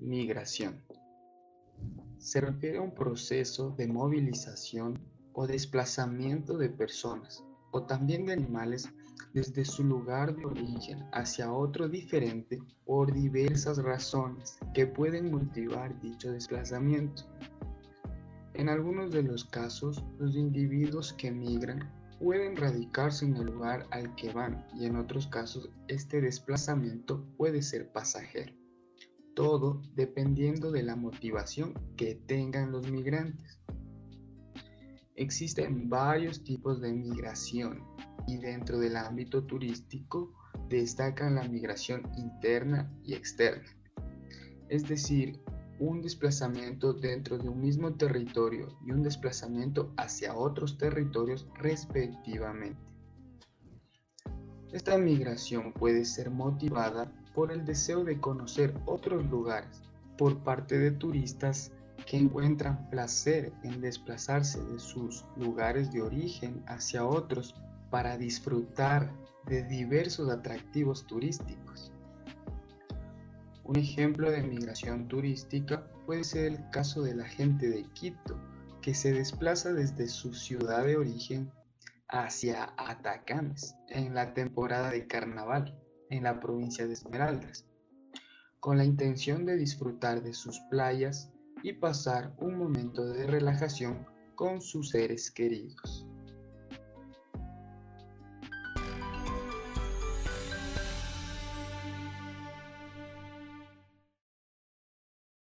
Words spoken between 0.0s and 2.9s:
Migración. Se refiere a